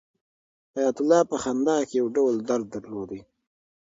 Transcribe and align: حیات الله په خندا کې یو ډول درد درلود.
حیات 0.75 0.97
الله 1.01 1.21
په 1.31 1.35
خندا 1.43 1.77
کې 1.87 1.95
یو 1.99 2.07
ډول 2.15 2.35
درد 2.49 2.65
درلود. 2.75 3.11